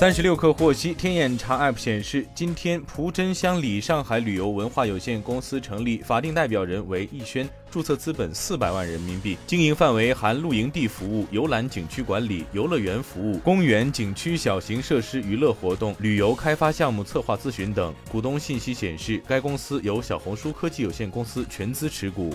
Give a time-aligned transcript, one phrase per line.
[0.00, 17.94] 三十六氪获悉，天眼查 App 显示，今天蒲真乡里上海旅游文化有限公司成立，法定代表人为易轩，注册资本四百万人民币，经营范围含露营地服务、游览景区管理、游乐园服务、公园景区小型设施娱乐活动、旅游开发项目策划咨询等。
[18.10, 22.34] 股东信息显示，该公司由小红书科技有限公司全资持股。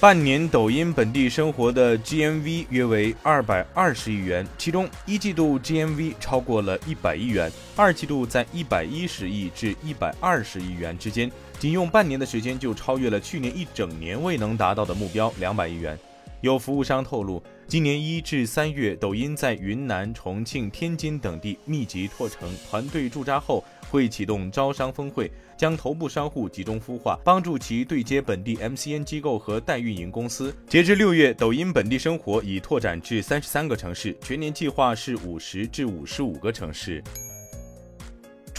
[0.00, 15.98] 半年抖音本地生活的 GMV 约为二百二十亿元，其中一季度 GMV 超过了一百亿元，二季度在一百一十亿至一百二十亿元之间，仅用半年的时间就超越了去年一整年未能达到的目标两百亿元。
[16.42, 30.54] 有服务商透露，今年一至三月，抖音在云南、重庆、天津等地密集拓城，团队驻扎后会启动招商峰会，将头部商户集中孵化，帮助其对接本地 MCN 机构和代运营公司。
[30.66, 37.04] 截至六月，抖音本地生活已拓展至三十三个城市，全年计划是五十至五十五个城市。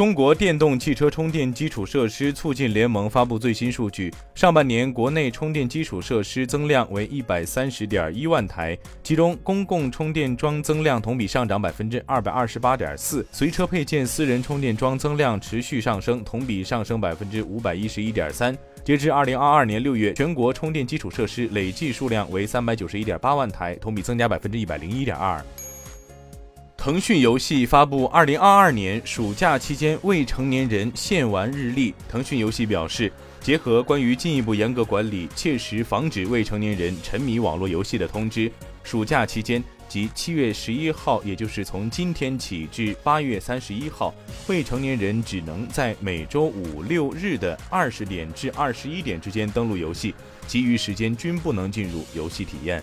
[0.00, 18.56] 中国电动汽车充电基础设施促进联盟发布最新数据，上半年国内充电基础设施增量为一百三十点一万台，其中公共充电桩增量同比上涨百分之二百二十八点四，随车配件私人充电桩增量持续上升，同比上升百分之五百一十一点三。
[18.82, 25.44] 截至二零二二年六月，全国充电基础设施累计数量为三百九十一点八万台，同比增加百分之一百零一点二。
[26.80, 31.94] 腾讯游戏发布二零二二年暑假期间未成年人限玩日历。
[32.08, 38.50] 腾讯游戏表示，结合关于进一步严格管理、切实防止未成年人沉迷网络游戏的通知，
[38.82, 44.14] 暑假期间即七月十一号，也就是从今天起至八月三十一号，
[44.46, 50.14] 未成年人只能在每周五六日的二十点至二十一点之间登录游戏，
[50.48, 52.82] 其余时间均不能进入游戏体验。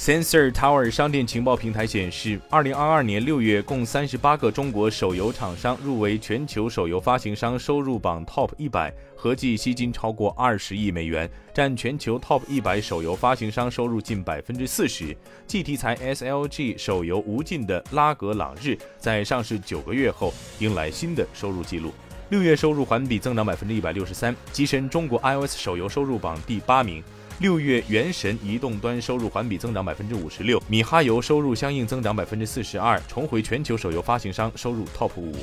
[0.00, 15.14] Sensor Tower 商店情报平台显示，二零二二年六月，共三十八个中国手游厂商入围全球手游发行商收入榜 Top 一百，合计吸金超过二十亿美元，占全球 Top 一百手游发行商收入近百分之四十。
[15.46, 21.92] 继题材 SLG 手游无尽的拉格朗日，在上市九个月后迎来新的收入记录，
[22.30, 27.04] 六月收入环比增长百分之一百六十三，跻身中国 iOS 手游收入榜第八名。
[27.40, 35.34] 六月，原神移动端收入环比增长百分之五十六，米哈游收入相应增长百分之四十二，重回全球手游发行商收入 TOP 五。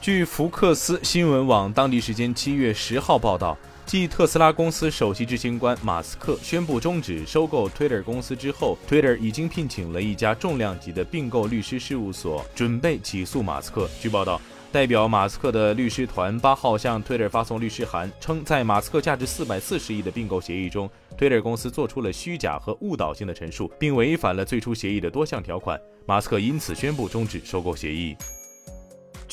[0.00, 13.88] 据福克斯新闻网当地时间七月十号报道，继特斯拉公司首席执行官马斯克宣布终止收购 Twitter 公司之后，Twitter 已经聘请了一家重量级的并购律师事务所，准备起诉马斯克。
[14.00, 14.40] 据报道。
[14.74, 25.80] 代表马斯克的律师团八号向 Twitter 发送律师函，称在马斯克价值四百四十亿的并购协议中，Twitter 公司做出了虚假和误导性的陈述，并违反了最初协议的多项条款。
[26.06, 28.16] 马斯克因此宣布终止收购协议。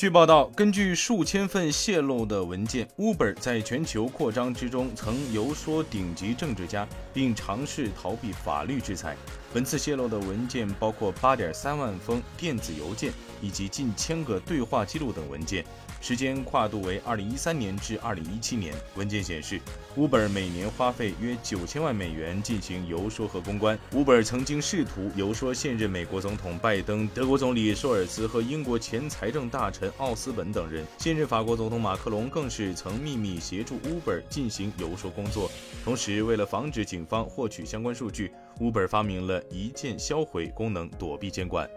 [0.02, 9.16] 据报道，根据数千份泄露的文件，Uber 在全球扩张之中曾游说顶级政治家，并尝试逃避法律制裁。
[9.54, 15.64] 本次泄露的文件包括八点三万封电子邮件以及近千个对话记录等文件，
[16.00, 18.74] 时间跨度为二零一三年至二零一七年。
[18.96, 19.60] 文件显示
[19.96, 23.78] ，Uber 每年花费约九千万美元进行游说和公关。
[23.92, 30.86] Uber 曾经试图游说现任美国总统拜登、德国总理舒尔茨和英国前财政大臣奥斯本等人。
[30.98, 35.50] 现任法国总统马克龙更是曾秘密协助 Uber 进行游说工作。
[35.84, 38.32] 同时，为了防止警方获取相关数据。
[38.60, 41.68] Uber 发明了一键销毁功能，躲避监管。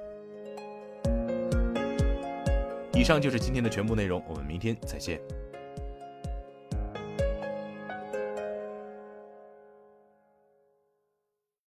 [2.93, 5.19] 以上就是今天的全部内容，我们明天再见。